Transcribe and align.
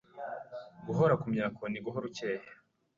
guhora 0.85 1.13
kumyako 1.23 1.63
ni 1.67 1.79
guhora 1.85 2.05
ucyeye 2.09 2.47